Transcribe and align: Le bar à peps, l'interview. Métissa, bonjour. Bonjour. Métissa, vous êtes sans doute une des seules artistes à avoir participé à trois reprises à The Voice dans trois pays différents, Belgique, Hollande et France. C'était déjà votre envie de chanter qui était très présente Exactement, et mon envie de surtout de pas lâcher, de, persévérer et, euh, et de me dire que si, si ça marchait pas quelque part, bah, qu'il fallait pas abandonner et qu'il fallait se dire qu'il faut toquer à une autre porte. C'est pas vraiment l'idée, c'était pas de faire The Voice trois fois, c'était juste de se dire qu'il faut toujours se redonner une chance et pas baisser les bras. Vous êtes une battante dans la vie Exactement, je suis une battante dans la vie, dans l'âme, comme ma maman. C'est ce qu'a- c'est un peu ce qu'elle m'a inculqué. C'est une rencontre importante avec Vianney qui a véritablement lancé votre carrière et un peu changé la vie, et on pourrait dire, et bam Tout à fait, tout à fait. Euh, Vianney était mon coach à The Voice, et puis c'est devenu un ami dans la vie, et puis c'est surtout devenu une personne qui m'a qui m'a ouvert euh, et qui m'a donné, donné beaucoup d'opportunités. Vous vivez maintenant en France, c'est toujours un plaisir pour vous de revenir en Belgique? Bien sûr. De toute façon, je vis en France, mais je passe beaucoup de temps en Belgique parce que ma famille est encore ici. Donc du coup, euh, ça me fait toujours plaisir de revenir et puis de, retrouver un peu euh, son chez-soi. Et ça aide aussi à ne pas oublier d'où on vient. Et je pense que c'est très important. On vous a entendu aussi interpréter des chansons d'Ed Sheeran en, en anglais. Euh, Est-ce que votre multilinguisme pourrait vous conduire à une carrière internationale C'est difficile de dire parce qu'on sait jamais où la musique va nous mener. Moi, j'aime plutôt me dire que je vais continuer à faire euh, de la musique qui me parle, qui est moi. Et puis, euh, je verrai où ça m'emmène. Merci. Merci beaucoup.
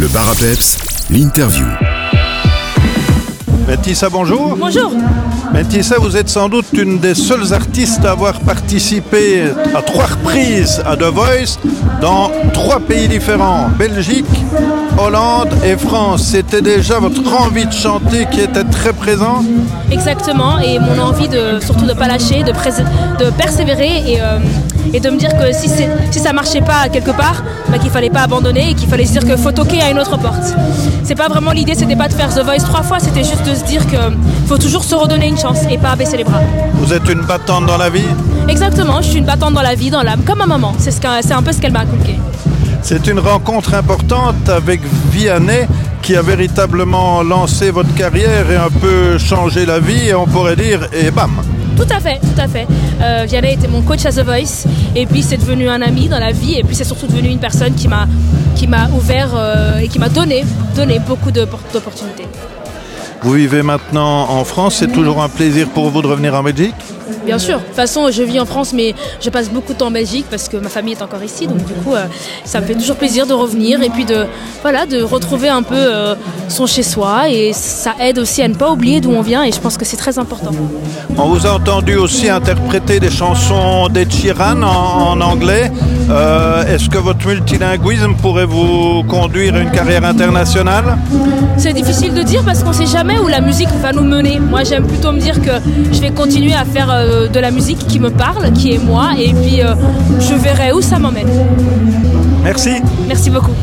Le 0.00 0.08
bar 0.08 0.30
à 0.30 0.34
peps, 0.34 0.78
l'interview. 1.10 1.66
Métissa, 3.68 4.08
bonjour. 4.08 4.56
Bonjour. 4.56 4.94
Métissa, 5.52 5.96
vous 5.98 6.16
êtes 6.16 6.30
sans 6.30 6.48
doute 6.48 6.72
une 6.72 6.98
des 6.98 7.14
seules 7.14 7.52
artistes 7.52 8.02
à 8.06 8.12
avoir 8.12 8.40
participé 8.40 9.42
à 9.74 9.82
trois 9.82 10.06
reprises 10.06 10.82
à 10.86 10.96
The 10.96 11.02
Voice 11.02 11.58
dans 12.00 12.30
trois 12.54 12.80
pays 12.80 13.08
différents, 13.08 13.68
Belgique, 13.78 14.24
Hollande 15.04 15.48
et 15.64 15.76
France. 15.76 16.22
C'était 16.22 16.62
déjà 16.62 16.98
votre 16.98 17.22
envie 17.40 17.66
de 17.66 17.72
chanter 17.72 18.26
qui 18.30 18.40
était 18.40 18.64
très 18.64 18.92
présente 18.92 19.44
Exactement, 19.90 20.58
et 20.58 20.78
mon 20.78 20.98
envie 21.00 21.28
de 21.28 21.58
surtout 21.64 21.86
de 21.86 21.92
pas 21.94 22.06
lâcher, 22.08 22.42
de, 22.42 23.30
persévérer 23.30 24.12
et, 24.12 24.20
euh, 24.20 24.38
et 24.92 25.00
de 25.00 25.10
me 25.10 25.16
dire 25.16 25.30
que 25.36 25.52
si, 25.52 25.68
si 26.10 26.18
ça 26.18 26.32
marchait 26.32 26.60
pas 26.60 26.88
quelque 26.92 27.10
part, 27.10 27.42
bah, 27.68 27.78
qu'il 27.78 27.90
fallait 27.90 28.10
pas 28.10 28.22
abandonner 28.22 28.70
et 28.70 28.74
qu'il 28.74 28.88
fallait 28.88 29.04
se 29.06 29.12
dire 29.12 29.24
qu'il 29.24 29.36
faut 29.36 29.52
toquer 29.52 29.80
à 29.82 29.90
une 29.90 29.98
autre 29.98 30.16
porte. 30.18 30.54
C'est 31.04 31.14
pas 31.16 31.28
vraiment 31.28 31.52
l'idée, 31.52 31.74
c'était 31.74 31.96
pas 31.96 32.08
de 32.08 32.12
faire 32.14 32.28
The 32.32 32.44
Voice 32.44 32.58
trois 32.64 32.82
fois, 32.82 32.98
c'était 33.00 33.24
juste 33.24 33.44
de 33.48 33.54
se 33.54 33.64
dire 33.64 33.84
qu'il 33.86 33.98
faut 34.46 34.58
toujours 34.58 34.84
se 34.84 34.94
redonner 34.94 35.28
une 35.28 35.38
chance 35.38 35.58
et 35.70 35.78
pas 35.78 35.96
baisser 35.96 36.16
les 36.18 36.24
bras. 36.24 36.40
Vous 36.74 36.92
êtes 36.92 37.08
une 37.08 37.22
battante 37.22 37.66
dans 37.66 37.78
la 37.78 37.90
vie 37.90 38.06
Exactement, 38.48 39.00
je 39.02 39.08
suis 39.08 39.18
une 39.18 39.24
battante 39.26 39.54
dans 39.54 39.62
la 39.62 39.74
vie, 39.74 39.90
dans 39.90 40.02
l'âme, 40.02 40.22
comme 40.24 40.38
ma 40.38 40.46
maman. 40.46 40.72
C'est 40.78 40.90
ce 40.92 41.00
qu'a- 41.00 41.22
c'est 41.22 41.32
un 41.34 41.42
peu 41.42 41.52
ce 41.52 41.58
qu'elle 41.60 41.72
m'a 41.72 41.80
inculqué. 41.80 42.18
C'est 42.82 43.06
une 43.06 43.18
rencontre 43.18 43.74
importante 43.74 44.48
avec 44.48 44.80
Vianney 45.12 45.66
qui 46.02 46.16
a 46.16 46.22
véritablement 46.22 47.22
lancé 47.22 47.70
votre 47.70 47.94
carrière 47.94 48.50
et 48.50 48.56
un 48.56 48.70
peu 48.70 49.18
changé 49.18 49.66
la 49.66 49.80
vie, 49.80 50.08
et 50.08 50.14
on 50.14 50.26
pourrait 50.26 50.56
dire, 50.56 50.88
et 50.92 51.10
bam 51.10 51.30
Tout 51.76 51.86
à 51.90 52.00
fait, 52.00 52.18
tout 52.20 52.40
à 52.40 52.48
fait. 52.48 52.66
Euh, 53.02 53.24
Vianney 53.28 53.54
était 53.54 53.68
mon 53.68 53.82
coach 53.82 54.04
à 54.06 54.10
The 54.10 54.24
Voice, 54.24 54.66
et 54.96 55.06
puis 55.06 55.22
c'est 55.22 55.36
devenu 55.36 55.68
un 55.68 55.82
ami 55.82 56.08
dans 56.08 56.18
la 56.18 56.32
vie, 56.32 56.58
et 56.58 56.64
puis 56.64 56.74
c'est 56.74 56.84
surtout 56.84 57.06
devenu 57.06 57.28
une 57.28 57.38
personne 57.38 57.74
qui 57.74 57.86
m'a 57.86 58.06
qui 58.56 58.66
m'a 58.66 58.88
ouvert 58.88 59.30
euh, 59.34 59.78
et 59.78 59.88
qui 59.88 59.98
m'a 59.98 60.08
donné, 60.08 60.44
donné 60.74 60.98
beaucoup 60.98 61.30
d'opportunités. 61.30 62.26
Vous 63.22 63.32
vivez 63.32 63.62
maintenant 63.62 64.30
en 64.30 64.44
France, 64.44 64.76
c'est 64.80 64.92
toujours 64.92 65.22
un 65.22 65.28
plaisir 65.28 65.68
pour 65.68 65.90
vous 65.90 66.02
de 66.02 66.06
revenir 66.06 66.34
en 66.34 66.42
Belgique? 66.42 66.74
Bien 67.30 67.38
sûr. 67.38 67.58
De 67.60 67.64
toute 67.64 67.76
façon, 67.76 68.10
je 68.10 68.24
vis 68.24 68.40
en 68.40 68.44
France, 68.44 68.72
mais 68.72 68.92
je 69.20 69.30
passe 69.30 69.50
beaucoup 69.50 69.72
de 69.72 69.78
temps 69.78 69.86
en 69.86 69.92
Belgique 69.92 70.26
parce 70.28 70.48
que 70.48 70.56
ma 70.56 70.68
famille 70.68 70.94
est 70.94 71.02
encore 71.02 71.22
ici. 71.22 71.46
Donc 71.46 71.58
du 71.64 71.74
coup, 71.74 71.94
euh, 71.94 72.06
ça 72.44 72.60
me 72.60 72.66
fait 72.66 72.74
toujours 72.74 72.96
plaisir 72.96 73.24
de 73.24 73.32
revenir 73.32 73.80
et 73.82 73.88
puis 73.88 74.04
de, 74.04 74.26
retrouver 75.04 75.48
un 75.48 75.62
peu 75.62 75.76
euh, 75.76 76.16
son 76.48 76.66
chez-soi. 76.66 77.28
Et 77.30 77.52
ça 77.52 77.94
aide 78.00 78.18
aussi 78.18 78.42
à 78.42 78.48
ne 78.48 78.54
pas 78.54 78.72
oublier 78.72 79.00
d'où 79.00 79.12
on 79.12 79.22
vient. 79.22 79.44
Et 79.44 79.52
je 79.52 79.60
pense 79.60 79.76
que 79.76 79.84
c'est 79.84 79.96
très 79.96 80.18
important. 80.18 80.50
On 81.16 81.28
vous 81.28 81.46
a 81.46 81.52
entendu 81.52 81.94
aussi 81.94 82.28
interpréter 82.28 82.98
des 82.98 83.10
chansons 83.10 83.88
d'Ed 83.88 84.12
Sheeran 84.12 84.62
en, 84.62 85.12
en 85.12 85.20
anglais. 85.20 85.70
Euh, 86.10 86.64
Est-ce 86.66 86.88
que 86.88 86.98
votre 86.98 87.24
multilinguisme 87.26 88.14
pourrait 88.20 88.44
vous 88.44 89.04
conduire 89.04 89.54
à 89.54 89.60
une 89.60 89.70
carrière 89.70 90.04
internationale 90.04 90.96
C'est 91.56 91.72
difficile 91.72 92.14
de 92.14 92.22
dire 92.22 92.42
parce 92.44 92.62
qu'on 92.64 92.72
sait 92.72 92.86
jamais 92.86 93.18
où 93.18 93.28
la 93.28 93.40
musique 93.40 93.68
va 93.80 93.92
nous 93.92 94.02
mener. 94.04 94.40
Moi, 94.40 94.64
j'aime 94.64 94.86
plutôt 94.86 95.12
me 95.12 95.20
dire 95.20 95.40
que 95.40 95.52
je 95.92 96.00
vais 96.00 96.10
continuer 96.10 96.54
à 96.54 96.64
faire 96.64 96.90
euh, 96.90 97.28
de 97.28 97.38
la 97.38 97.50
musique 97.52 97.86
qui 97.86 98.00
me 98.00 98.10
parle, 98.10 98.52
qui 98.52 98.72
est 98.74 98.78
moi. 98.84 99.10
Et 99.18 99.32
puis, 99.32 99.62
euh, 99.62 99.74
je 100.18 100.34
verrai 100.34 100.72
où 100.72 100.80
ça 100.80 100.98
m'emmène. 100.98 101.28
Merci. 102.42 102.82
Merci 103.06 103.30
beaucoup. 103.30 103.54